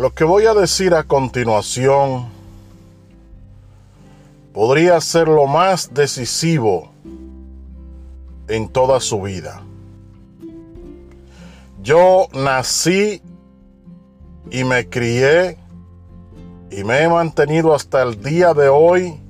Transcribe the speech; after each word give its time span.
Lo 0.00 0.14
que 0.14 0.24
voy 0.24 0.46
a 0.46 0.54
decir 0.54 0.94
a 0.94 1.02
continuación 1.02 2.24
podría 4.54 4.98
ser 4.98 5.28
lo 5.28 5.46
más 5.46 5.92
decisivo 5.92 6.90
en 8.48 8.70
toda 8.70 8.98
su 9.00 9.20
vida. 9.20 9.60
Yo 11.82 12.28
nací 12.32 13.20
y 14.50 14.64
me 14.64 14.88
crié 14.88 15.58
y 16.70 16.82
me 16.82 17.02
he 17.02 17.08
mantenido 17.10 17.74
hasta 17.74 18.02
el 18.02 18.22
día 18.22 18.54
de 18.54 18.70
hoy 18.70 19.20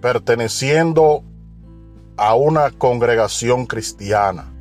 perteneciendo 0.00 1.22
a 2.16 2.34
una 2.34 2.72
congregación 2.72 3.66
cristiana. 3.66 4.52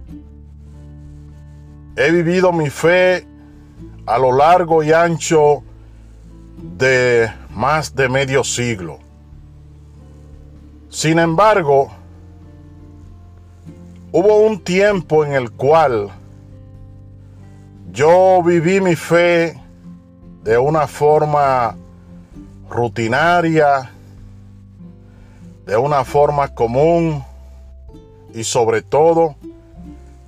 He 1.95 2.11
vivido 2.11 2.51
mi 2.51 2.69
fe 2.69 3.25
a 4.05 4.17
lo 4.17 4.31
largo 4.31 4.83
y 4.83 4.91
ancho 4.91 5.63
de 6.77 7.31
más 7.49 7.95
de 7.95 8.09
medio 8.09 8.43
siglo. 8.43 8.99
Sin 10.89 11.19
embargo, 11.19 11.89
hubo 14.11 14.39
un 14.41 14.59
tiempo 14.59 15.25
en 15.25 15.33
el 15.33 15.51
cual 15.51 16.09
yo 17.91 18.41
viví 18.43 18.79
mi 18.81 18.95
fe 18.95 19.59
de 20.43 20.57
una 20.57 20.87
forma 20.87 21.75
rutinaria, 22.69 23.91
de 25.65 25.77
una 25.77 26.03
forma 26.05 26.49
común 26.49 27.23
y 28.33 28.43
sobre 28.43 28.81
todo 28.81 29.35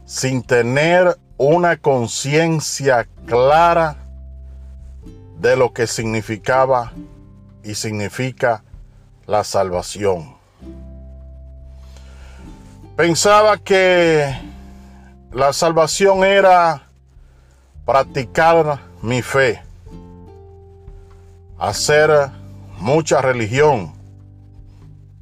sin 0.05 0.41
tener 0.41 1.17
una 1.37 1.77
conciencia 1.77 3.07
clara 3.25 3.97
de 5.39 5.55
lo 5.55 5.71
que 5.71 5.85
significaba 5.85 6.93
y 7.63 7.75
significa 7.75 8.63
la 9.27 9.43
salvación. 9.43 10.35
Pensaba 12.95 13.57
que 13.57 14.35
la 15.31 15.53
salvación 15.53 16.23
era 16.23 16.87
practicar 17.85 18.79
mi 19.03 19.21
fe, 19.21 19.61
hacer 21.59 22.31
mucha 22.79 23.21
religión, 23.21 23.93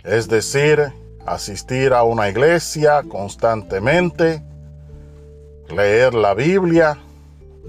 es 0.03 0.29
decir, 0.29 0.93
asistir 1.25 1.91
a 1.91 2.03
una 2.03 2.29
iglesia 2.29 3.03
constantemente, 3.09 4.41
leer 5.69 6.13
la 6.13 6.33
Biblia, 6.33 6.97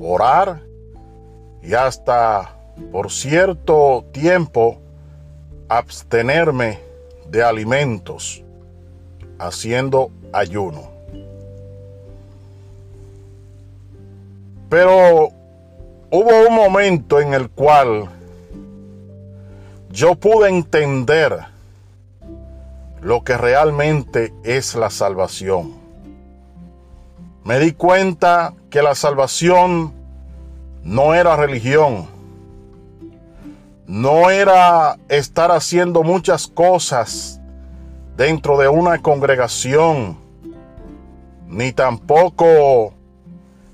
orar 0.01 0.61
y 1.63 1.75
hasta 1.75 2.57
por 2.93 3.11
cierto 3.11 4.05
tiempo 4.13 4.79
abstenerme 5.69 6.79
de 7.29 7.43
alimentos 7.43 8.43
haciendo 9.39 10.11
ayuno. 10.33 10.91
Pero 14.69 15.31
hubo 16.11 16.49
un 16.49 16.55
momento 16.55 17.21
en 17.21 17.35
el 17.35 17.51
cual 17.51 18.09
yo 19.91 20.15
pude 20.17 20.49
entender 20.49 21.47
lo 23.01 23.23
que 23.23 23.37
realmente 23.37 24.35
es 24.43 24.75
la 24.75 24.91
salvación. 24.91 25.86
Me 27.47 27.61
di 27.61 27.71
cuenta 27.71 28.55
que 28.71 28.83
la 28.83 28.97
salvación 28.97 29.95
no 30.83 31.15
era 31.15 31.37
religión, 31.37 32.09
no 33.87 34.31
era 34.31 34.99
estar 35.09 35.53
haciendo 35.53 36.03
muchas 36.03 36.49
cosas 36.49 37.41
dentro 38.17 38.59
de 38.59 38.67
una 38.67 39.01
congregación, 39.01 40.19
ni 41.47 41.71
tampoco 41.71 42.93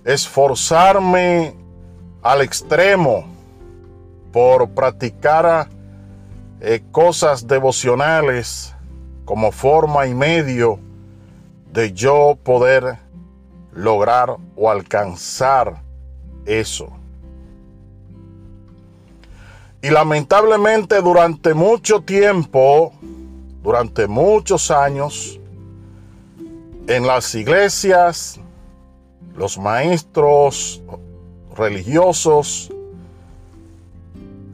esforzarme 0.04 1.54
al 2.20 2.42
extremo 2.42 3.24
por 4.34 4.68
practicar 4.68 5.70
eh, 6.60 6.82
cosas 6.92 7.46
devocionales 7.46 8.74
como 9.24 9.50
forma 9.50 10.06
y 10.06 10.12
medio 10.12 10.78
de 11.72 11.94
yo 11.94 12.36
poder 12.44 13.01
lograr 13.72 14.36
o 14.56 14.70
alcanzar 14.70 15.82
eso. 16.46 16.88
Y 19.80 19.90
lamentablemente 19.90 21.00
durante 21.00 21.54
mucho 21.54 22.02
tiempo, 22.02 22.92
durante 23.62 24.06
muchos 24.06 24.70
años, 24.70 25.40
en 26.86 27.06
las 27.06 27.34
iglesias, 27.34 28.38
los 29.36 29.58
maestros 29.58 30.82
religiosos, 31.56 32.72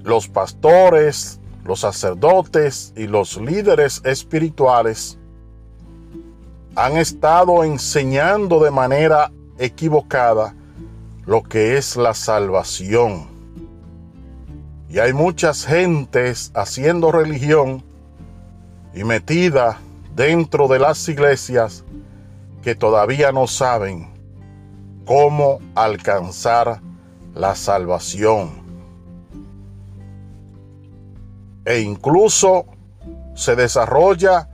los 0.02 0.28
pastores, 0.28 1.40
los 1.64 1.80
sacerdotes 1.80 2.94
y 2.96 3.06
los 3.06 3.36
líderes 3.36 4.00
espirituales 4.04 5.17
han 6.78 6.96
estado 6.96 7.64
enseñando 7.64 8.62
de 8.62 8.70
manera 8.70 9.32
equivocada 9.58 10.54
lo 11.26 11.42
que 11.42 11.76
es 11.76 11.96
la 11.96 12.14
salvación. 12.14 13.26
Y 14.88 15.00
hay 15.00 15.12
muchas 15.12 15.66
gentes 15.66 16.52
haciendo 16.54 17.10
religión 17.10 17.82
y 18.94 19.02
metida 19.02 19.78
dentro 20.14 20.68
de 20.68 20.78
las 20.78 21.08
iglesias 21.08 21.84
que 22.62 22.76
todavía 22.76 23.32
no 23.32 23.48
saben 23.48 24.08
cómo 25.04 25.58
alcanzar 25.74 26.80
la 27.34 27.56
salvación 27.56 28.50
e 31.64 31.80
incluso 31.80 32.66
se 33.34 33.56
desarrolla 33.56 34.48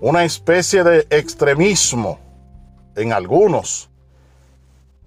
una 0.00 0.24
especie 0.24 0.82
de 0.82 1.06
extremismo 1.10 2.18
en 2.96 3.12
algunos 3.12 3.90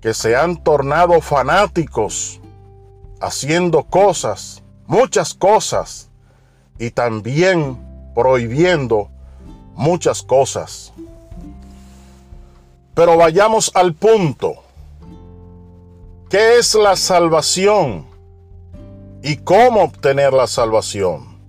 que 0.02 0.14
se 0.14 0.36
han 0.36 0.64
tornado 0.64 1.20
fanáticos 1.22 2.40
haciendo 3.20 3.84
cosas, 3.84 4.62
muchas 4.86 5.34
cosas, 5.34 6.10
y 6.78 6.92
también 6.92 7.78
prohibiendo 8.14 9.10
muchas 9.76 10.22
cosas. 10.22 10.92
Pero 12.94 13.18
vayamos 13.18 13.72
al 13.74 13.94
punto. 13.94 14.56
¿Qué 16.30 16.58
es 16.58 16.76
la 16.76 16.96
salvación? 16.96 18.06
¿Y 19.24 19.38
cómo 19.38 19.84
obtener 19.84 20.34
la 20.34 20.48
salvación? 20.48 21.40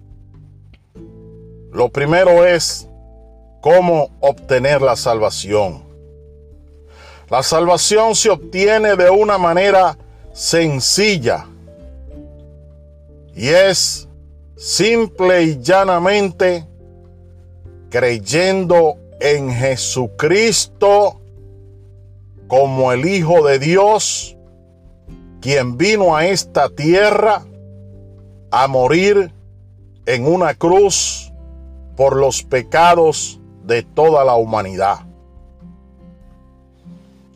Lo 1.72 1.88
primero 1.88 2.46
es 2.46 2.88
cómo 3.64 4.10
obtener 4.20 4.82
la 4.82 4.94
salvación. 4.94 5.84
La 7.30 7.42
salvación 7.42 8.14
se 8.14 8.28
obtiene 8.28 8.94
de 8.94 9.08
una 9.08 9.38
manera 9.38 9.96
sencilla 10.34 11.46
y 13.34 13.48
es 13.48 14.06
simple 14.54 15.44
y 15.44 15.62
llanamente 15.62 16.66
creyendo 17.88 18.98
en 19.18 19.50
Jesucristo 19.50 21.22
como 22.46 22.92
el 22.92 23.06
Hijo 23.06 23.46
de 23.46 23.58
Dios, 23.58 24.36
quien 25.40 25.78
vino 25.78 26.14
a 26.14 26.26
esta 26.26 26.68
tierra 26.68 27.46
a 28.50 28.68
morir 28.68 29.32
en 30.04 30.26
una 30.26 30.52
cruz 30.52 31.32
por 31.96 32.16
los 32.16 32.42
pecados 32.42 33.40
de 33.64 33.82
toda 33.82 34.24
la 34.24 34.34
humanidad. 34.34 35.00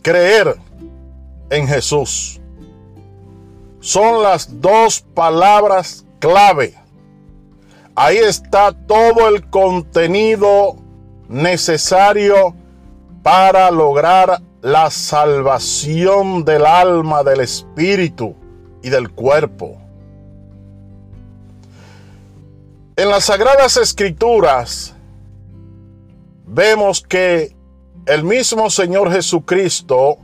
Creer 0.03 0.57
en 1.51 1.67
Jesús 1.67 2.41
son 3.81 4.23
las 4.23 4.61
dos 4.61 5.01
palabras 5.01 6.05
clave. 6.19 6.75
Ahí 7.95 8.19
está 8.19 8.73
todo 8.73 9.29
el 9.29 9.49
contenido 9.49 10.77
necesario 11.29 12.55
para 13.23 13.71
lograr 13.71 14.41
la 14.61 14.91
salvación 14.91 16.45
del 16.45 16.67
alma, 16.67 17.23
del 17.23 17.41
espíritu 17.41 18.35
y 18.83 18.91
del 18.91 19.11
cuerpo. 19.11 19.79
En 22.97 23.09
las 23.11 23.25
Sagradas 23.25 23.77
Escrituras 23.77 24.95
vemos 26.49 27.03
que 27.03 27.55
el 28.07 28.25
mismo 28.25 28.71
Señor 28.71 29.13
Jesucristo 29.13 30.19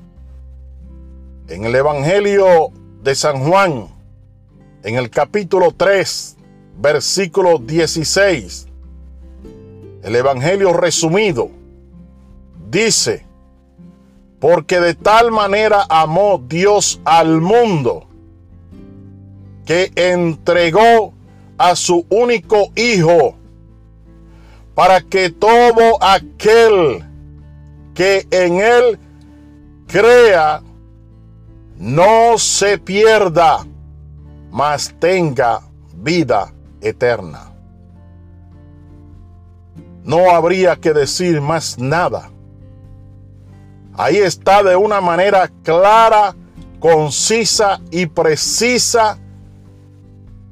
en 1.48 1.64
el 1.64 1.74
Evangelio 1.74 2.70
de 3.02 3.14
San 3.14 3.40
Juan, 3.40 3.88
en 4.82 4.96
el 4.96 5.10
capítulo 5.10 5.72
3, 5.76 6.36
versículo 6.78 7.58
16, 7.58 8.66
el 10.02 10.16
Evangelio 10.16 10.72
resumido, 10.72 11.50
dice, 12.70 13.26
porque 14.40 14.80
de 14.80 14.94
tal 14.94 15.30
manera 15.30 15.86
amó 15.88 16.42
Dios 16.48 17.00
al 17.04 17.40
mundo, 17.40 18.06
que 19.66 19.92
entregó 19.94 21.12
a 21.58 21.76
su 21.76 22.06
único 22.08 22.70
Hijo, 22.76 23.36
para 24.74 25.00
que 25.00 25.30
todo 25.30 26.02
aquel 26.02 27.04
que 27.94 28.26
en 28.30 28.60
Él 28.60 28.98
crea 29.86 30.62
no 31.78 32.38
se 32.38 32.78
pierda, 32.78 33.64
mas 34.50 34.94
tenga 34.98 35.60
vida 35.96 36.52
eterna. 36.80 37.52
No 40.02 40.30
habría 40.30 40.76
que 40.76 40.92
decir 40.92 41.40
más 41.40 41.78
nada. 41.78 42.30
Ahí 43.96 44.16
está 44.16 44.62
de 44.62 44.76
una 44.76 45.00
manera 45.00 45.50
clara, 45.62 46.34
concisa 46.80 47.80
y 47.90 48.06
precisa 48.06 49.18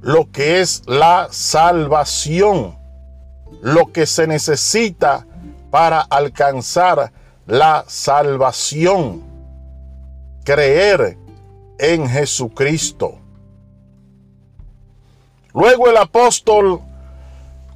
lo 0.00 0.30
que 0.30 0.60
es 0.60 0.82
la 0.86 1.28
salvación, 1.30 2.76
lo 3.60 3.92
que 3.92 4.06
se 4.06 4.26
necesita 4.26 5.26
para 5.70 6.00
alcanzar 6.00 7.12
la 7.46 7.84
salvación, 7.86 9.22
creer 10.44 11.16
en 11.78 12.08
Jesucristo. 12.08 13.18
Luego 15.54 15.88
el 15.88 15.96
apóstol, 15.96 16.80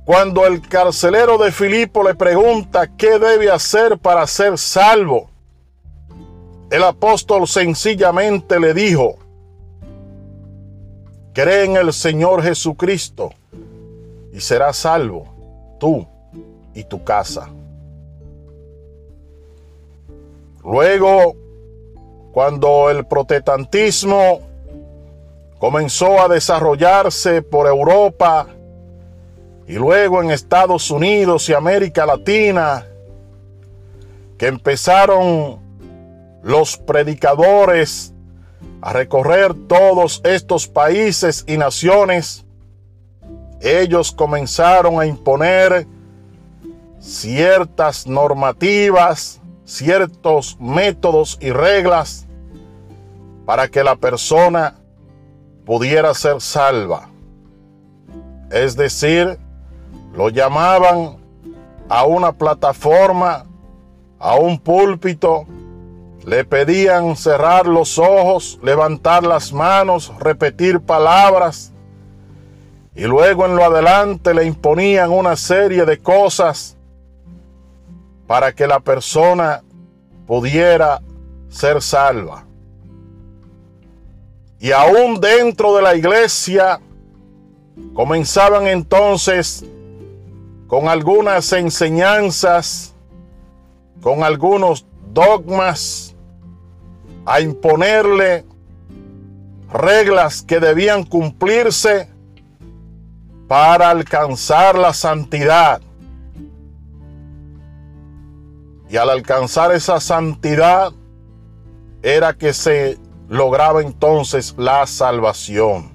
cuando 0.04 0.46
el 0.46 0.60
carcelero 0.66 1.38
de 1.38 1.52
Filipo 1.52 2.02
le 2.02 2.14
pregunta 2.14 2.88
qué 2.96 3.18
debe 3.18 3.50
hacer 3.50 3.98
para 3.98 4.26
ser 4.26 4.56
salvo, 4.58 5.30
el 6.70 6.82
apóstol 6.82 7.46
sencillamente 7.46 8.58
le 8.58 8.74
dijo, 8.74 9.18
cree 11.32 11.64
en 11.64 11.76
el 11.76 11.92
Señor 11.92 12.42
Jesucristo 12.42 13.32
y 14.32 14.40
serás 14.40 14.76
salvo 14.76 15.35
tú 15.78 16.06
y 16.74 16.84
tu 16.84 17.02
casa. 17.04 17.48
Luego, 20.62 21.36
cuando 22.32 22.90
el 22.90 23.06
protestantismo 23.06 24.40
comenzó 25.58 26.20
a 26.20 26.28
desarrollarse 26.28 27.42
por 27.42 27.66
Europa 27.66 28.48
y 29.66 29.74
luego 29.74 30.22
en 30.22 30.30
Estados 30.30 30.90
Unidos 30.90 31.48
y 31.48 31.54
América 31.54 32.06
Latina, 32.06 32.86
que 34.38 34.46
empezaron 34.46 35.58
los 36.42 36.76
predicadores 36.76 38.12
a 38.80 38.92
recorrer 38.92 39.54
todos 39.66 40.20
estos 40.24 40.68
países 40.68 41.44
y 41.48 41.56
naciones, 41.56 42.45
ellos 43.60 44.12
comenzaron 44.12 45.00
a 45.00 45.06
imponer 45.06 45.86
ciertas 47.00 48.06
normativas, 48.06 49.40
ciertos 49.64 50.56
métodos 50.60 51.38
y 51.40 51.50
reglas 51.50 52.26
para 53.44 53.68
que 53.68 53.84
la 53.84 53.96
persona 53.96 54.76
pudiera 55.64 56.14
ser 56.14 56.40
salva. 56.40 57.08
Es 58.50 58.76
decir, 58.76 59.38
lo 60.14 60.28
llamaban 60.28 61.16
a 61.88 62.04
una 62.04 62.32
plataforma, 62.32 63.46
a 64.18 64.36
un 64.36 64.58
púlpito, 64.58 65.46
le 66.24 66.44
pedían 66.44 67.14
cerrar 67.16 67.66
los 67.66 67.98
ojos, 67.98 68.58
levantar 68.62 69.22
las 69.22 69.52
manos, 69.52 70.12
repetir 70.18 70.80
palabras, 70.80 71.72
y 72.96 73.02
luego 73.02 73.44
en 73.44 73.56
lo 73.56 73.62
adelante 73.62 74.32
le 74.32 74.46
imponían 74.46 75.10
una 75.10 75.36
serie 75.36 75.84
de 75.84 75.98
cosas 75.98 76.78
para 78.26 78.54
que 78.54 78.66
la 78.66 78.80
persona 78.80 79.62
pudiera 80.26 81.02
ser 81.50 81.82
salva. 81.82 82.46
Y 84.58 84.72
aún 84.72 85.20
dentro 85.20 85.76
de 85.76 85.82
la 85.82 85.94
iglesia 85.94 86.80
comenzaban 87.92 88.66
entonces 88.66 89.62
con 90.66 90.88
algunas 90.88 91.52
enseñanzas, 91.52 92.94
con 94.00 94.22
algunos 94.22 94.86
dogmas, 95.12 96.16
a 97.26 97.42
imponerle 97.42 98.46
reglas 99.70 100.42
que 100.42 100.60
debían 100.60 101.04
cumplirse 101.04 102.15
para 103.48 103.90
alcanzar 103.90 104.76
la 104.76 104.92
santidad. 104.92 105.80
Y 108.88 108.96
al 108.96 109.10
alcanzar 109.10 109.72
esa 109.72 110.00
santidad 110.00 110.92
era 112.02 112.34
que 112.34 112.52
se 112.52 112.98
lograba 113.28 113.82
entonces 113.82 114.54
la 114.56 114.86
salvación. 114.86 115.92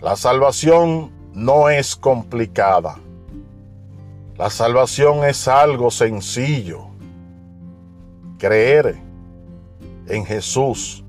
La 0.00 0.16
salvación 0.16 1.10
no 1.34 1.68
es 1.68 1.96
complicada. 1.96 2.98
La 4.36 4.50
salvación 4.50 5.24
es 5.24 5.48
algo 5.48 5.90
sencillo. 5.90 6.86
Creer 8.38 9.00
en 10.06 10.24
Jesús, 10.24 11.04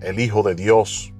el 0.00 0.20
Hijo 0.20 0.42
de 0.44 0.54
Dios. 0.54 1.12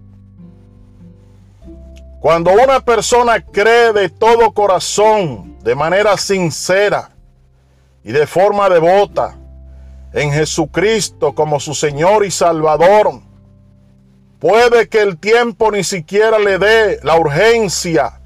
Cuando 2.20 2.52
una 2.52 2.80
persona 2.80 3.40
cree 3.40 3.92
de 3.92 4.08
todo 4.08 4.52
corazón, 4.52 5.56
de 5.62 5.74
manera 5.76 6.16
sincera 6.16 7.10
y 8.02 8.10
de 8.10 8.26
forma 8.26 8.68
devota, 8.68 9.36
en 10.12 10.32
Jesucristo 10.32 11.34
como 11.34 11.60
su 11.60 11.74
Señor 11.74 12.24
y 12.24 12.30
Salvador, 12.32 13.20
puede 14.40 14.88
que 14.88 15.02
el 15.02 15.18
tiempo 15.18 15.70
ni 15.70 15.84
siquiera 15.84 16.38
le 16.38 16.58
dé 16.58 16.98
la 17.04 17.16
urgencia 17.16 18.20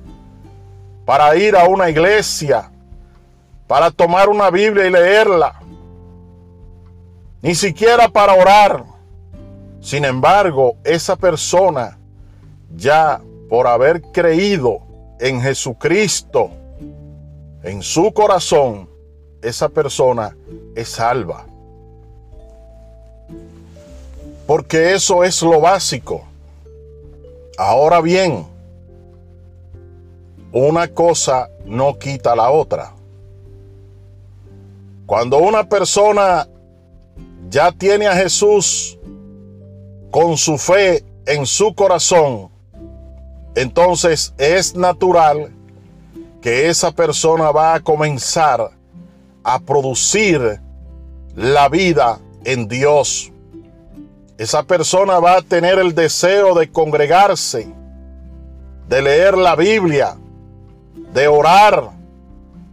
para 1.05 1.37
ir 1.37 1.55
a 1.55 1.65
una 1.65 1.91
iglesia, 1.91 2.71
para 3.67 3.91
tomar 3.91 4.31
una 4.31 4.49
Biblia 4.51 4.87
y 4.87 4.91
leerla, 4.91 5.61
ni 7.43 7.55
siquiera 7.55 8.09
para 8.09 8.35
orar. 8.35 8.85
Sin 9.81 10.05
embargo, 10.05 10.77
esa 10.85 11.17
persona 11.17 11.99
ya 12.75 13.21
por 13.53 13.67
haber 13.67 14.01
creído 14.01 14.81
en 15.21 15.39
Jesucristo 15.43 16.49
en 17.63 17.83
su 17.83 18.11
corazón, 18.15 18.89
esa 19.43 19.69
persona 19.69 20.35
es 20.75 20.89
salva. 20.89 21.45
Porque 24.47 24.95
eso 24.95 25.23
es 25.23 25.43
lo 25.43 25.61
básico. 25.61 26.23
Ahora 27.59 28.01
bien, 28.01 28.47
una 30.51 30.89
cosa 30.89 31.51
no 31.67 31.99
quita 31.99 32.35
la 32.35 32.51
otra. 32.51 32.95
Cuando 35.05 35.37
una 35.37 35.69
persona 35.69 36.49
ya 37.51 37.71
tiene 37.71 38.07
a 38.07 38.17
Jesús 38.17 38.99
con 40.11 40.39
su 40.39 40.57
fe 40.57 41.05
en 41.27 41.45
su 41.45 41.75
corazón, 41.75 42.52
entonces 43.55 44.35
es 44.39 44.75
natural 44.75 45.53
que 46.41 46.69
esa 46.69 46.91
persona 46.93 47.51
va 47.51 47.75
a 47.75 47.81
comenzar 47.81 48.71
a 49.45 49.61
producir 49.61 50.61
la 51.35 51.69
vida 51.69 52.19
en 52.45 52.67
Dios. 52.69 53.31
Esa 54.39 54.63
persona 54.63 55.19
va 55.21 55.37
a 55.37 55.43
tener 55.43 55.79
el 55.79 55.95
deseo 55.95 56.55
de 56.55 56.71
congregarse, 56.71 57.73
de 58.89 59.03
leer 59.03 59.37
la 59.37 59.55
Biblia, 59.55 60.17
de 61.13 61.29
orar, 61.29 61.91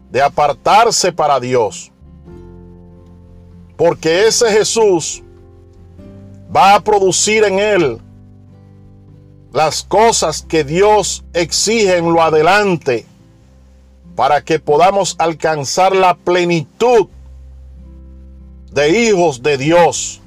de 0.09 0.21
apartarse 0.21 1.11
para 1.11 1.39
Dios. 1.39 1.91
Porque 3.77 4.27
ese 4.27 4.49
Jesús 4.51 5.23
va 6.55 6.75
a 6.75 6.79
producir 6.79 7.43
en 7.43 7.59
él 7.59 8.01
las 9.51 9.83
cosas 9.83 10.43
que 10.43 10.63
Dios 10.63 11.23
exige 11.33 11.97
en 11.97 12.13
lo 12.13 12.21
adelante 12.21 13.05
para 14.15 14.43
que 14.43 14.59
podamos 14.59 15.15
alcanzar 15.17 15.95
la 15.95 16.15
plenitud 16.15 17.07
de 18.71 18.89
hijos 18.89 19.41
de 19.41 19.57
Dios. 19.57 20.21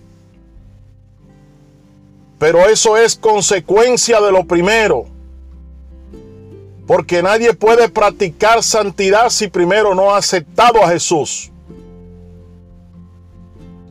Pero 2.38 2.68
eso 2.68 2.96
es 2.96 3.14
consecuencia 3.14 4.20
de 4.20 4.32
lo 4.32 4.44
primero. 4.44 5.06
Porque 6.86 7.22
nadie 7.22 7.54
puede 7.54 7.88
practicar 7.88 8.62
santidad 8.62 9.30
si 9.30 9.46
primero 9.46 9.94
no 9.94 10.12
ha 10.12 10.18
aceptado 10.18 10.82
a 10.82 10.88
Jesús. 10.88 11.52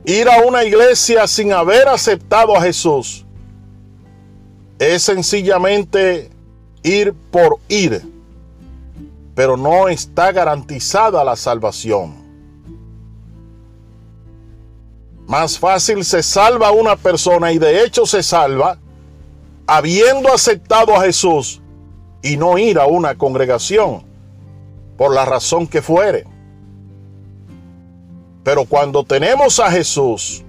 Ir 0.03 0.27
a 0.27 0.41
una 0.41 0.65
iglesia 0.65 1.25
sin 1.27 1.53
haber 1.53 1.87
aceptado 1.87 2.57
a 2.57 2.61
Jesús 2.61 3.25
es 4.81 5.03
sencillamente 5.03 6.31
ir 6.81 7.13
por 7.13 7.59
ir, 7.67 8.01
pero 9.35 9.55
no 9.55 9.87
está 9.87 10.31
garantizada 10.31 11.23
la 11.23 11.35
salvación. 11.35 12.15
Más 15.27 15.59
fácil 15.59 16.03
se 16.03 16.23
salva 16.23 16.71
una 16.71 16.95
persona 16.95 17.51
y 17.51 17.59
de 17.59 17.83
hecho 17.83 18.07
se 18.07 18.23
salva 18.23 18.79
habiendo 19.67 20.33
aceptado 20.33 20.95
a 20.95 21.03
Jesús 21.03 21.61
y 22.23 22.35
no 22.37 22.57
ir 22.57 22.79
a 22.79 22.87
una 22.87 23.15
congregación 23.15 24.01
por 24.97 25.13
la 25.13 25.25
razón 25.25 25.67
que 25.67 25.83
fuere. 25.83 26.25
Pero 28.43 28.65
cuando 28.65 29.03
tenemos 29.03 29.59
a 29.59 29.69
Jesús, 29.69 30.43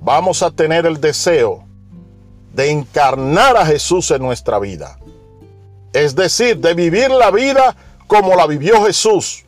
vamos 0.00 0.42
a 0.42 0.50
tener 0.50 0.86
el 0.86 1.00
deseo 1.00 1.65
de 2.56 2.70
encarnar 2.70 3.54
a 3.54 3.66
Jesús 3.66 4.10
en 4.10 4.22
nuestra 4.22 4.58
vida. 4.58 4.98
Es 5.92 6.16
decir, 6.16 6.56
de 6.56 6.72
vivir 6.72 7.10
la 7.10 7.30
vida 7.30 7.76
como 8.06 8.34
la 8.34 8.46
vivió 8.46 8.82
Jesús. 8.86 9.44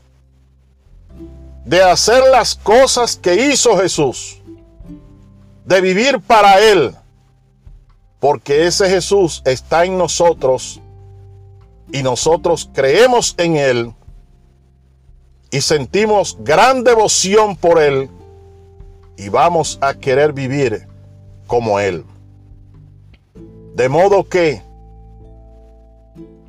De 1.65 1.83
hacer 1.83 2.23
las 2.31 2.55
cosas 2.55 3.17
que 3.17 3.51
hizo 3.51 3.79
Jesús. 3.79 4.43
De 5.65 5.81
vivir 5.81 6.21
para 6.21 6.61
Él. 6.61 6.95
Porque 8.21 8.67
ese 8.67 8.91
Jesús 8.91 9.41
está 9.47 9.87
en 9.87 9.97
nosotros 9.97 10.81
y 11.91 12.03
nosotros 12.03 12.69
creemos 12.75 13.35
en 13.39 13.57
Él 13.57 13.95
y 15.51 15.63
sentimos 15.63 16.37
gran 16.41 16.85
devoción 16.85 17.57
por 17.57 17.81
Él 17.81 18.11
y 19.17 19.31
vamos 19.31 19.79
a 19.81 19.95
querer 19.95 20.35
vivir 20.35 20.87
como 21.47 21.81
Él. 21.81 22.05
De 23.79 23.89
modo 23.89 24.29
que 24.29 24.61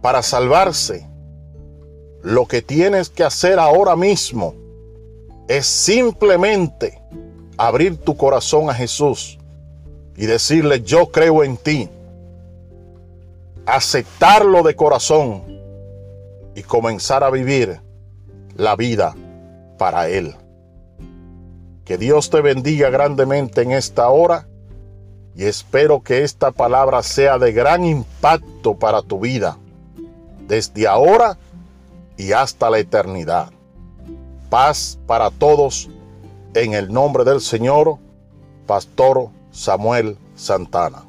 para 0.02 0.24
salvarse, 0.24 1.08
lo 2.24 2.48
que 2.48 2.64
tienes 2.64 3.12
que 3.12 3.24
hacer 3.24 3.60
ahora 3.60 3.96
mismo 3.96 4.56
es 5.48 5.68
simplemente 5.68 7.00
abrir 7.56 7.98
tu 7.98 8.18
corazón 8.18 8.72
a 8.72 8.74
Jesús 8.74 9.38
y 10.18 10.26
decirle, 10.26 10.82
yo 10.82 11.12
creo 11.12 11.44
en 11.44 11.58
ti. 11.58 11.88
Aceptarlo 13.68 14.64
de 14.64 14.76
corazón 14.76 15.44
y 16.56 16.64
comenzar 16.64 17.24
a 17.24 17.30
vivir 17.30 17.80
la 18.56 18.76
vida 18.76 19.16
para 19.78 20.10
Él. 20.10 20.34
Que 21.86 22.00
Dios 22.00 22.32
te 22.32 22.42
bendiga 22.42 22.90
grandemente 22.90 23.62
en 23.62 23.74
esta 23.74 24.10
hora 24.10 24.48
y 25.40 25.46
espero 25.46 26.04
que 26.04 26.26
esta 26.26 26.52
palabra 26.52 27.02
sea 27.02 27.38
de 27.38 27.54
gran 27.54 27.86
impacto 27.86 28.76
para 28.76 29.02
tu 29.02 29.22
vida, 29.22 29.58
desde 30.50 30.86
ahora 30.86 31.38
y 32.18 32.34
hasta 32.34 32.70
la 32.70 32.80
eternidad. 32.80 33.50
Paz 34.50 35.00
para 35.08 35.32
todos 35.32 35.90
en 36.54 36.74
el 36.74 36.92
nombre 36.92 37.24
del 37.24 37.40
Señor, 37.40 38.00
Pastor 38.68 39.30
Samuel 39.50 40.18
Santana. 40.36 41.04